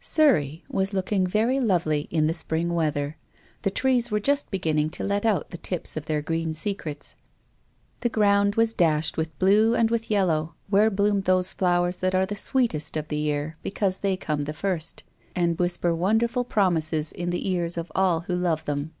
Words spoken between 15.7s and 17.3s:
KlTTTTTTAir T ^On T T^" WILLIAM FOSTER. 149 per wonderful promises in